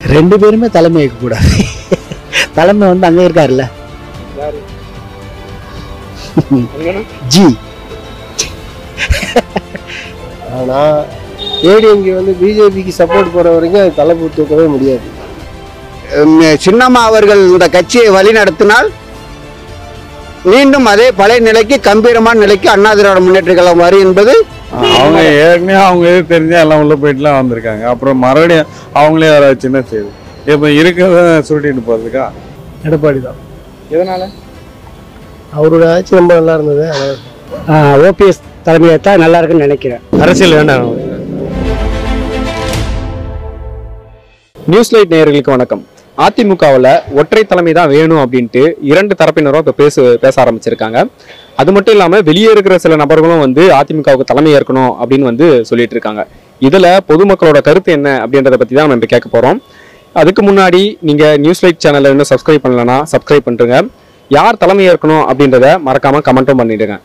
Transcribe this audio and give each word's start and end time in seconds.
ரெண்டு 0.00 0.36
பேருமே 0.42 0.68
தலைமை 0.74 1.04
கூடாது 1.12 1.54
தலைமை 2.56 2.84
வந்து 2.90 3.06
அங்கே 3.08 3.24
இருக்காருல்ல. 3.26 3.64
ஜி. 7.32 7.46
ஆனா 10.58 10.78
ஏடிஎம்கே 11.72 12.14
வந்து 12.18 12.32
பிஜேபிக்கு 12.42 12.92
சப்போர்ட் 13.00 13.34
போற 13.34 13.48
வரைக்கும் 13.56 13.82
அது 13.82 13.98
தலை 14.00 14.14
தூக்கவே 14.36 14.66
முடியாது. 14.74 15.06
சின்னம்மா 16.66 17.02
அவர்கள் 17.10 17.42
இந்த 17.52 17.68
கட்சியை 17.76 18.08
வழிநடத்தினால் 18.18 18.88
மீண்டும் 20.52 20.86
அதே 20.90 21.06
பழைய 21.18 21.40
நிலைக்கு 21.46 21.76
கம்பீரமான 21.86 22.40
நிலைக்கு 22.44 22.68
அண்ணா 22.74 22.90
திராவிட 22.98 23.20
முன்னேற்ற 23.24 23.52
கழகம் 23.58 23.82
வரும் 23.84 24.04
என்பது 24.06 24.34
அவங்க 24.98 25.20
ஏற்கனவே 25.44 25.78
அவங்க 25.86 26.04
எது 26.12 26.20
தெரிஞ்சா 26.32 26.58
எல்லாம் 26.64 26.82
உள்ள 26.82 26.94
போயிட்டுலாம் 27.02 27.38
வந்திருக்காங்க. 27.38 27.84
அப்புறம் 27.92 28.22
மறுபடியும் 28.24 28.68
அவங்களே 29.00 29.30
வர 29.34 29.46
சின்ன 29.64 29.82
செய்யுது? 29.90 30.10
இப்போ 30.52 30.66
இருக்கிறத 30.80 31.18
சுருட்டிட்டு 31.48 31.82
போறதுக்கா? 31.88 32.24
எடப்பாடி 32.86 33.20
தான் 33.26 33.38
எதனால? 33.94 34.22
அவரோட 35.58 35.84
ஆட்சி 35.94 36.18
ரொம்ப 36.20 36.32
நல்லா 36.38 36.54
இருந்தது. 36.58 36.86
ஓபிஎஸ் 38.08 38.42
தலைமையை 38.66 38.96
தான் 39.08 39.22
நல்லா 39.24 39.38
இருக்குன்னு 39.40 39.66
நினைக்கிறேன். 39.68 40.02
அரசியல் 40.24 40.56
வேண்டாம். 40.58 40.88
நியூஸ் 44.56 44.92
லைட் 44.94 45.14
நேயர்களுக்கு 45.14 45.56
வணக்கம். 45.56 45.84
அதிமுகவில் 46.24 46.88
ஒற்றை 47.20 47.42
தலைமை 47.50 47.72
தான் 47.78 47.90
வேணும் 47.94 48.20
அப்படின்ட்டு 48.22 48.62
இரண்டு 48.90 49.14
தரப்பினரும் 49.20 49.62
இப்போ 49.64 49.74
பேச 49.80 50.04
பேச 50.24 50.34
ஆரம்பிச்சிருக்காங்க. 50.44 50.98
அது 51.60 51.70
மட்டும் 51.76 51.94
இல்லாமல் 51.96 52.24
வெளியே 52.28 52.50
இருக்கிற 52.54 52.74
சில 52.84 52.96
நபர்களும் 53.02 53.42
வந்து 53.44 53.62
அதிமுகவுக்கு 53.80 54.30
தலைமை 54.30 54.52
ஏற்கணும் 54.58 54.92
அப்படின்னு 55.00 55.28
வந்து 55.30 55.46
சொல்லிட்டு 55.68 55.94
இருக்காங்க. 55.96 56.22
இதில் 56.68 56.88
பொதுமக்களோட 57.10 57.60
கருத்து 57.68 57.92
என்ன 57.98 58.08
அப்படின்றத 58.24 58.58
பற்றி 58.62 58.74
தான் 58.78 58.88
நம்ம 58.88 58.98
இப்போ 59.00 59.10
கேட்க 59.14 59.28
போகிறோம் 59.36 59.60
அதுக்கு 60.20 60.42
முன்னாடி 60.48 60.82
நீங்கள் 61.08 61.38
நியூஸ் 61.44 61.62
லைட் 61.64 61.82
சேனலில் 61.84 62.12
இன்னும் 62.14 62.30
சப்ஸ்கிரைப் 62.32 62.64
பண்ணலன்னா 62.66 62.98
சப்ஸ்கிரைப் 63.12 63.48
பண்ணுறங்க 63.48 63.78
யார் 64.30 64.60
தலைமை 64.62 64.84
ஏற்கணும் 64.92 65.24
அப்படின்றத 65.30 65.66
மறக்காமல் 65.88 66.26
கமெண்ட்டும் 66.28 66.60
பண்ணிடுங்க. 66.62 66.96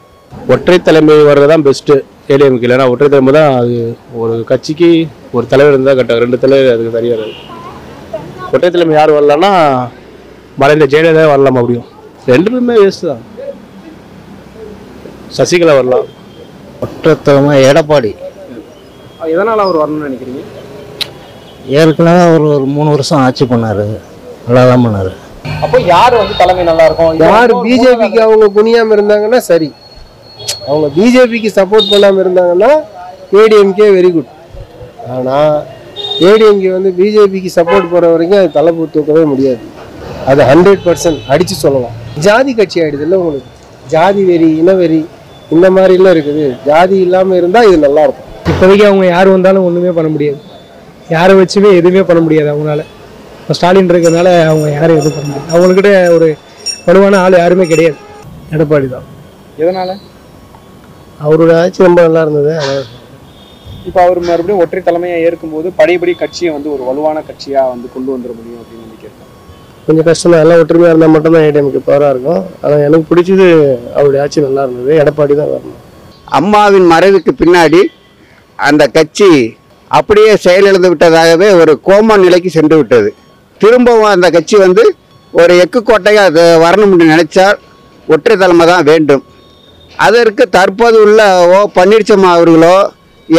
ஒற்றை 0.54 0.78
தலைமை 0.88 1.16
வர்றது 1.30 1.50
தான் 1.54 1.66
பெஸ்ட்டு 1.68 1.96
ஏடிஎம்கே 2.34 2.66
இல்லைன்னா 2.68 2.88
ஒற்றை 2.94 3.08
தலைமை 3.14 3.34
தான் 3.40 3.52
அது 3.62 3.78
ஒரு 4.22 4.36
கட்சிக்கு 4.52 4.90
ஒரு 5.38 5.46
தலைவர் 5.52 5.76
இருந்தால் 5.76 5.98
கரெக்டாக 6.00 6.24
ரெண்டு 6.26 6.40
தலைவர் 6.44 6.74
அதுக்கு 6.76 6.96
சரியாக 6.98 7.26
தலைமை 8.62 8.94
யார் 8.98 9.12
வரலான்னா 9.18 9.52
மறைந்த 10.62 10.86
ஜெயலலிதா 10.94 11.24
வரலாம் 11.32 11.58
அப்படியும். 11.62 11.88
ரெண்டு 12.32 12.50
பேருமே 12.52 12.76
வேஸ்ட் 12.82 13.06
தான். 13.12 13.24
சசிகலா 15.38 15.74
வரலாம். 15.80 16.06
ஒற்றை 16.86 17.14
தலைமை 17.28 17.56
எடப்பாடி. 17.70 18.12
எதனால் 19.34 19.64
அவர் 19.66 19.80
வரணும்னு 19.82 20.08
நினைக்கிறீங்க? 20.08 20.42
ஏற்கனவே 21.80 22.22
அவர் 22.30 22.46
ஒரு 22.56 22.66
மூணு 22.76 22.90
வருஷம் 22.96 23.22
ஆட்சி 23.26 23.46
பண்ணாரு. 23.54 23.86
நல்லா 24.48 24.64
தான் 24.72 24.86
பண்ணாரு. 24.86 25.12
அப்போ 25.66 25.78
யார் 25.94 26.14
வந்து 26.22 26.34
தலைமை 26.42 26.64
நல்லா 26.72 26.86
இருக்கும் 26.90 27.22
யார் 27.28 27.54
பிஜேபிக்கு 27.66 28.20
அவங்க 28.28 28.48
குனியாம 28.58 28.96
இருந்தாங்கன்னா 28.98 29.40
சரி. 29.52 29.70
அவங்க 30.70 30.88
பிஜேபிக்கு 30.98 31.50
சப்போர்ட் 31.60 31.92
பண்ணாம 31.94 32.22
இருந்தாங்கன்னா 32.24 32.72
ஏடிஎம்கே 33.42 33.88
வெரி 33.98 34.12
குட் 34.16 34.32
ஆனா 35.14 35.38
ஏடிஎம்கே 36.30 36.72
வந்து 36.78 36.90
பிஜேபிக்கு 37.00 37.50
சப்போர்ட் 37.58 37.92
போற 37.94 38.06
வரைக்கும் 38.14 38.40
அது 38.42 38.52
தலை 38.58 38.72
தூக்கவே 38.96 39.24
முடியாது. 39.34 39.62
அது 40.32 40.42
ஹண்ட்ரட் 40.52 40.84
பர்சன்ட் 40.88 41.22
அடிச்சு 41.34 41.56
சொல்லலாம். 41.66 41.96
ஜாதி 42.26 42.52
கட்சி 42.60 42.78
ஆயிடுதுல்ல 42.84 43.18
உங்களுக்கு? 43.22 43.50
ஜாதி 43.94 44.24
வெறி 44.30 44.50
இனவெறி 44.62 45.00
இந்த 45.56 45.68
மாதிரிலாம் 45.76 46.14
இருக்குது. 46.16 46.46
ஜாதி 46.70 46.98
இல்லாம 47.06 47.36
இருந்தா 47.42 47.62
இது 47.70 47.78
நல்லா 47.86 48.04
இருக்கும் 48.08 48.30
இப்போதைக்கு 48.52 48.86
அவங்க 48.90 49.06
யார் 49.14 49.30
வந்தாலும் 49.36 49.66
ஒன்றுமே 49.68 49.92
பண்ண 49.98 50.10
முடியாது. 50.16 50.40
யாரை 51.16 51.34
வச்சுமே 51.40 51.70
எதுவுமே 51.80 52.02
பண்ண 52.10 52.22
முடியாது 52.26 52.50
அவங்களால. 52.54 52.84
இப்போ 53.42 53.54
ஸ்டாலின் 53.58 53.90
இருக்கிறதுனால 53.92 54.30
அவங்க 54.52 54.68
யாரும் 54.80 55.00
எதுவும் 55.02 55.16
பண்ண 55.18 55.28
முடியாது. 55.30 55.52
அவங்கக்கிட்ட 55.54 55.92
ஒரு 56.18 56.28
வலுவான 56.88 57.20
ஆள் 57.24 57.42
யாருமே 57.44 57.66
கிடையாது. 57.74 57.98
எடப்பாடி 58.56 58.88
தான். 58.96 59.08
எதனால? 59.62 59.92
அவரோட 61.26 61.52
ஆட்சி 61.62 61.88
ரொம்ப 61.88 62.02
நல்லா 62.02 62.22
இருந்தது. 62.22 62.52
அதான் 62.62 62.90
இப்போ 63.88 64.00
அவர் 64.06 64.20
மறுபடியும் 64.28 64.62
ஒற்றை 64.64 64.82
தலைமையை 64.88 65.18
ஏற்கும்போது 65.28 65.68
படையபடி 65.80 66.14
கட்சியை 66.22 66.52
வந்து 66.56 66.70
ஒரு 66.76 66.84
வலுவான 66.90 67.24
கட்சியா 67.30 67.64
வந்து 67.74 67.88
கொண்டு 67.96 68.10
வந்துட 68.14 68.32
முடியும் 68.38 68.62
அப்படின்னு 68.62 68.86
நினைக்கிறேன். 68.88 69.20
கொஞ்சம் 69.88 70.08
கஷ்டம் 70.10 70.34
தான் 70.34 70.44
எல்லாம் 70.44 70.62
ஒற்றுமையாக 70.62 70.94
இருந்தால் 70.94 71.14
மட்டும்தான் 71.16 71.46
ஏடிஎம்க்கு 71.48 71.82
பவராக 71.90 72.14
இருக்கும். 72.14 72.44
ஆனால் 72.64 72.86
எனக்கு 72.88 73.10
பிடிச்சது 73.10 73.48
அவருடைய 73.98 74.22
ஆட்சி 74.26 74.46
நல்லா 74.48 74.64
இருந்தது. 74.68 74.94
எடப்பாடி 75.02 75.36
தான் 75.42 75.52
வரணும். 75.56 75.82
அம்மாவின் 76.40 76.88
மறைவுக்கு 76.94 77.34
பின்னாடி 77.42 77.82
அந்த 78.70 78.84
கட்சி 78.98 79.30
அப்படியே 79.92 80.32
செயலிழந்து 80.46 80.90
விட்டதாகவே 80.92 81.48
ஒரு 81.62 81.74
கோம 81.88 82.18
நிலைக்கு 82.26 82.50
சென்று 82.58 82.76
விட்டது. 82.80 83.10
திரும்பவும் 83.62 84.14
அந்த 84.16 84.28
கட்சி 84.36 84.56
வந்து 84.66 84.84
ஒரு 85.34 85.54
எக்கு 85.64 85.80
கோட்டையாக 85.90 86.30
அது 86.32 86.44
வரணும் 86.64 86.92
என்று 86.94 87.06
நினைச்சால் 87.14 87.60
ஒற்றை 88.14 88.36
தலைமை 88.42 88.66
தான் 88.72 88.88
வேண்டும். 88.90 89.24
அதற்கு 90.06 90.44
தற்போது 90.58 90.98
உள்ள 91.06 91.22
ஓ 91.56 91.60
பன்னீர்செல்வம் 91.78 92.34
அவர்களோ 92.36 92.76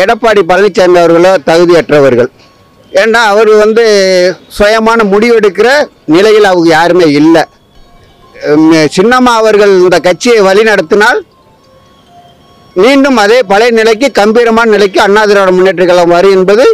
எடப்பாடி 0.00 0.43
பழனிசாமி 0.50 0.99
அவர்களோ 1.03 1.33
தகுதியற்றவர்கள். 1.49 2.31
ஏன்னா 2.93 3.21
அவர் 3.33 3.50
வந்து 3.65 3.84
சுயமான 4.56 5.05
முடிவெடுக்கிற 5.12 5.69
நிலையில் 6.15 6.50
அவங்க 6.50 6.69
யாருமே 6.77 7.06
இல்லை. 7.21 7.43
சின்னம்மா 8.97 9.33
அவர்கள் 9.41 9.73
இந்த 9.84 9.99
கட்சியை 10.06 10.41
வழிநடத்தினால் 10.49 11.21
மீண்டும் 12.83 13.19
அதே 13.25 13.39
பழைய 13.50 13.73
நிலைக்கு 13.81 14.06
கம்பீரமான 14.21 14.71
நிலைக்கு 14.75 14.99
அண்ணா 15.06 15.23
திராவிட 15.31 15.50
முன்னேற்ற 15.56 15.84
கழகம் 15.91 16.15
வரும் 16.17 16.37
என்பது 16.39 16.65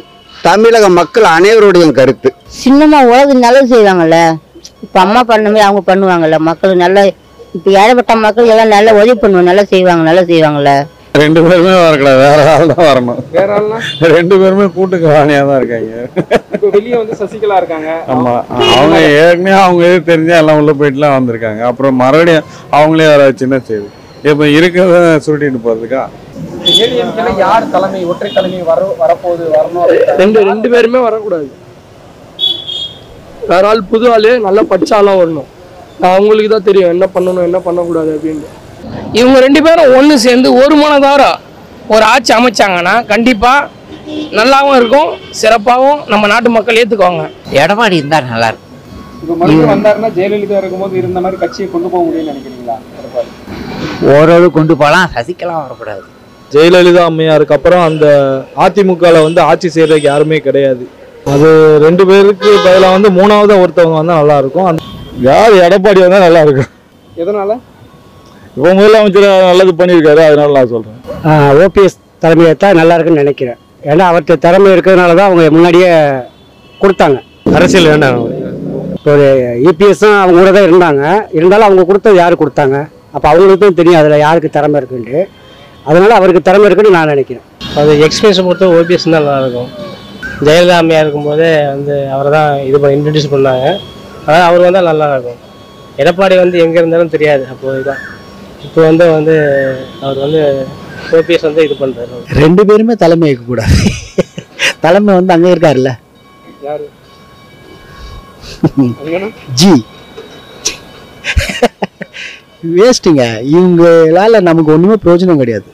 தமிழக 0.47 0.87
மக்கள் 0.99 1.27
அனைவருடைய 1.37 1.87
கருத்து. 1.99 2.29
சின்னம்மா 2.61 3.01
உலக 3.11 3.35
நல்லது 3.47 3.69
செய்வாங்கல்ல? 3.75 4.19
இப்போ 4.85 4.99
அம்மா 5.05 5.21
பண்ணுமே 5.33 5.61
அவங்க 5.67 5.83
பண்ணுவாங்கல்ல? 5.91 6.39
மக்கள் 6.49 6.81
நல்ல 6.85 7.05
இப்போ 7.57 7.69
ஏழைப்பட்ட 7.83 8.15
மக்கள் 8.25 8.51
எல்லாம் 8.55 8.73
நல்லா 8.77 8.95
உதவி 9.01 9.15
பண்ணுவாங்க 9.23 9.49
நல்லா 9.51 9.65
செய்வாங்க 9.73 10.05
நல்லா 10.09 10.25
செய்வாங்கல்ல? 10.33 10.73
ரெண்டு 11.19 11.41
பேருமே 11.45 11.73
வரக்கூடாது 11.85 12.19
வேற 12.25 12.41
ஆள் 12.51 12.71
தான் 12.73 12.87
வரணும். 12.89 13.21
வேற 13.37 13.49
ஆள்னா? 13.59 13.79
ரெண்டு 14.17 14.35
பேருமே 14.41 14.67
கூட்டுக்கு 14.77 15.07
வாணியாக 15.13 15.47
தான் 15.49 15.59
இருக்காங்க. 15.61 15.93
இப்போ 16.57 16.69
வெளியே 16.77 16.97
வந்து 17.01 17.15
சசிகலா 17.21 17.57
இருக்காங்க. 17.61 17.91
ஆமா 18.15 18.35
அவங்க 18.77 18.99
ஏற்கனவே 19.23 19.57
அவங்க 19.65 19.83
எது 19.89 19.99
தெரிஞ்சா 20.11 20.37
எல்லாம் 20.43 20.61
உள்ள 20.61 20.73
போயிட்டுலாம் 20.81 21.17
வந்திருக்காங்க. 21.17 21.63
அப்புறம் 21.71 21.99
மறுபடியும் 22.03 22.47
அவங்களே 22.79 23.09
வர 23.13 23.27
சின்ன 23.43 23.61
செய்யுது 23.71 23.89
இப்போ 24.31 24.47
இருக்கிறத 24.59 25.11
சுருட்டிட்டு 25.27 25.61
போறதுக்கா? 25.67 26.03
யார் 27.45 27.71
தலைமை 27.75 28.01
ஒற்றை 28.13 28.31
தலைமை 28.39 28.63
வர 28.71 28.81
வரப்போகுது 29.03 29.45
வரணும் 29.57 29.89
ரெண்டு 30.23 30.39
ரெண்டு 30.51 30.71
பேருமே 30.75 31.03
வரக்கூடாது. 31.09 31.49
வேற 33.53 33.63
ஆள் 33.73 33.89
புது 33.93 34.07
ஆள் 34.15 34.31
நல்லா 34.49 34.65
படிச்ச 34.73 34.93
ஆளா 35.01 35.15
வரணும். 35.23 35.51
அவங்களுக்கு 36.13 36.51
தான் 36.55 36.69
தெரியும் 36.71 36.93
என்ன 36.95 37.07
பண்ணணும் 37.15 37.47
என்ன 37.49 37.59
பண்ணக்கூடாது 37.69 38.11
அப்படின்னு. 38.17 38.49
இவங்க 39.19 39.37
ரெண்டு 39.47 39.61
பேரும் 39.67 39.93
ஒன்று 39.99 40.15
சேர்ந்து 40.27 40.49
ஒரு 40.63 40.75
மனதார 40.83 41.23
ஒரு 41.95 42.05
ஆட்சி 42.13 42.33
அமைச்சாங்கன்னா 42.39 42.95
கண்டிப்பாக 43.13 43.69
நல்லாவும் 44.39 44.77
இருக்கும் 44.81 45.11
சிறப்பாகவும் 45.41 46.01
நம்ம 46.13 46.29
நாட்டு 46.33 46.51
மக்கள் 46.57 46.79
ஏற்றுக்குவாங்க 46.83 47.25
எடப்பாடி 47.63 47.97
இருந்தா 48.01 48.19
நல்லா 48.33 48.49
இருக்கும். 48.51 48.69
இப்போ 49.23 49.35
மறுபடியும் 49.41 49.73
வந்தாருன்னா 49.75 50.09
ஜெயலலிதா 50.19 50.59
இருக்கும்போது 50.61 50.95
இருந்த 51.01 51.19
மாதிரி 51.25 51.39
கட்சியை 51.43 51.67
கொண்டு 51.73 51.89
போக 51.93 52.03
முடியும்னு 52.07 52.33
நினைக்கிறீங்களா 52.33 52.77
எடப்பாடி? 52.99 53.31
ஓரளவு 54.15 54.47
கொண்டு 54.59 54.75
போகலாம் 54.83 55.11
சசிகலா 55.17 55.57
வரக்கூடாது. 55.65 56.05
ஜெயலலிதா 56.55 57.03
அம்மையாருக்கு 57.11 57.57
அப்புறம் 57.57 57.85
அந்த 57.89 58.07
அதிமுகவில் 58.67 59.25
வந்து 59.27 59.41
ஆட்சி 59.51 59.69
செய்யறதுக்கு 59.75 60.11
யாருமே 60.13 60.39
கிடையாது. 60.47 60.85
அது 61.33 61.49
ரெண்டு 61.87 62.05
பேருக்கு 62.11 62.51
பதிலாக 62.67 62.95
வந்து 62.97 63.11
மூணாவது 63.19 63.61
ஒருத்தவங்க 63.65 63.99
வந்தால் 64.01 64.21
நல்லா 64.23 64.39
இருக்கும். 64.43 64.81
யார் 65.29 65.55
எடப்பாடி 65.67 66.01
வந்தால் 66.05 66.27
நல்லா 66.27 66.43
இருக்கும். 66.47 66.71
எதனால? 67.23 67.59
இப்போ 68.55 68.71
முதலமைச்சர் 68.79 69.27
நல்லது 69.49 69.73
பண்ணியிருக்காரு 69.81 70.23
அதனால 70.29 70.55
நான் 70.59 70.71
சொல்கிறேன் 70.75 71.59
ஓபிஎஸ் 71.65 71.97
தலைமையை 72.23 72.53
தான் 72.63 72.79
நல்லா 72.81 72.95
இருக்குன்னு 72.97 73.23
நினைக்கிறேன். 73.25 73.59
ஏன்னா 73.91 74.05
அவர்கிட்ட 74.11 74.35
திறமை 74.45 74.71
இருக்கிறதுனால 74.75 75.15
தான் 75.19 75.29
அவங்க 75.29 75.43
முன்னாடியே 75.57 75.91
கொடுத்தாங்க. 76.83 77.19
அரசியல் 77.59 77.91
வேண்டாம். 77.93 78.19
இப்போ 78.97 79.13
இபிஎஸ்ஸும் 79.69 80.17
அவங்க 80.23 80.39
கூட 80.41 80.51
தான் 80.57 80.67
இருந்தாங்க. 80.69 81.03
இருந்தாலும் 81.39 81.67
அவங்க 81.69 81.85
கொடுத்தது 81.91 82.21
யார் 82.23 82.41
கொடுத்தாங்க? 82.43 82.79
அப்போ 83.15 83.27
அவங்களுக்கும் 83.31 83.79
தெரியும் 83.81 84.01
அதில் 84.01 84.25
யாருக்கு 84.27 84.51
திறமை 84.57 84.77
இருக்குன்ட்டு. 84.81 85.21
அதனால 85.89 86.11
அவருக்கு 86.19 86.43
திறமை 86.49 86.67
இருக்குன்னு 86.69 86.97
நான் 86.99 87.13
நினைக்கிறேன். 87.15 87.47
அது 87.81 87.91
எக்ஸ்பீரியன்ஸ் 88.07 88.45
பொறுத்த 88.49 88.67
ஓபிஎஸ் 88.79 89.07
தான் 89.09 89.19
நல்லா 89.19 89.39
இருக்கும் 89.43 89.71
ஜெயலலிதா 90.47 90.77
அம்மையா 90.83 91.01
இருக்கும்போதே 91.05 91.51
வந்து 91.75 91.95
அவரை 92.15 92.31
தான் 92.37 92.51
இது 92.69 92.77
பண்ண 92.83 92.95
இன்ட்ரடியூஸ் 92.99 93.33
பண்ணாங்க. 93.35 93.67
அதான் 94.27 94.47
அவர் 94.49 94.67
வந்தால் 94.67 94.91
நல்லா 94.93 95.07
இருக்கும் 95.17 95.41
எடப்பாடி 96.03 96.35
வந்து 96.45 96.57
எங்கே 96.65 96.79
இருந்தாலும் 96.81 97.15
தெரியாது 97.15 97.45
அப்போ 97.53 97.75
இதுதான் 97.77 98.03
இப்போ 98.67 98.81
வந்து 98.89 99.05
வந்து 99.17 99.35
அவர் 100.05 100.19
வந்து 100.25 100.41
ஓபிஎஸ் 101.19 101.47
வந்து 101.49 101.63
இது 101.67 101.77
பண்ணுறாரு 101.83 102.19
ரெண்டு 102.43 102.63
பேருமே 102.69 102.95
தலைமை 103.05 103.31
கூடாது 103.51 103.79
தலைமை 104.85 105.13
வந்து 105.19 105.35
அங்கே 105.35 105.53
இருக்காருல்ல? 105.55 105.91
யாரு? 106.69 106.87
ஜி. 109.61 109.73
வேஸ்ட்டுங்க. 112.79 113.25
இவங்களால 113.55 114.41
நமக்கு 114.49 114.73
ஒன்றுமே 114.75 114.97
பிரயோஜனம் 115.03 115.41
கிடையாது. 115.43 115.69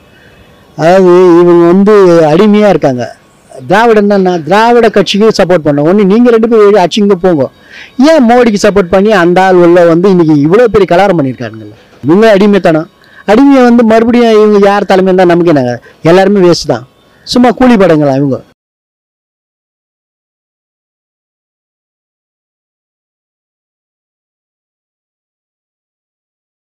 அதாவது 0.77 1.11
இவங்க 1.41 1.63
வந்து 1.71 1.93
அடிமையாக 2.31 2.73
இருக்காங்க. 2.73 3.05
திராவிடன்னா 3.51 4.17
நான் 4.27 4.43
திராவிட 4.47 4.87
கட்சிக்கு 4.97 5.37
சப்போர்ட் 5.39 5.65
பண்ணோம் 5.67 5.87
ஒன்று 5.89 6.09
நீங்கள் 6.11 6.33
ரெண்டு 6.35 6.49
பேரும் 6.51 6.81
ஆட்சிங்க 6.83 7.15
போங்க. 7.25 7.45
ஏன் 8.11 8.25
மோடிக்கு 8.29 8.59
சப்போர்ட் 8.65 8.93
பண்ணி 8.95 9.11
அந்த 9.23 9.39
ஆள் 9.45 9.61
உள்ள 9.65 9.85
வந்து 9.93 10.07
இன்னைக்கு 10.13 10.35
இவ்வளோ 10.45 10.67
பெரிய 10.75 10.87
கலாரம் 10.93 11.19
பண்ணியிருக்காருங்கல்ல? 11.19 11.75
இவங்க 12.07 12.25
அடிமைத்தனம் 12.35 12.87
அடிமையை 13.31 13.61
வந்து 13.63 13.83
மறுபடியும் 13.83 14.35
இவங்க 14.37 14.59
யார் 14.67 14.89
தலைமையாக 14.91 15.09
இருந்தால் 15.11 15.31
நமக்கு 15.33 15.51
என்னங்க 15.53 15.73
எல்லாருமே 16.09 16.39
வேஸ்ட் 16.45 16.71
தான். 16.73 16.85
சும்மா 17.27 17.49
கூலி 17.51 17.75
படங்களா 17.75 18.13
இவங்க? 18.19 18.37